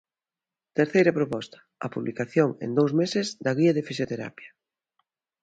Terceira 0.79 1.15
proposta: 1.19 1.57
a 1.85 1.87
publicación, 1.95 2.49
en 2.65 2.71
dous 2.79 2.91
meses, 3.01 3.27
da 3.45 3.51
guía 3.59 3.75
de 3.77 3.85
fisioterapia. 3.89 4.49